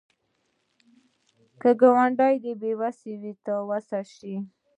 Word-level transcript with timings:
که 1.61 1.69
ګاونډی 1.79 2.53
بې 2.61 2.71
وسه 2.79 3.11
وي، 3.21 3.33
ته 3.45 3.53
وس 3.69 3.89
شه 4.13 4.35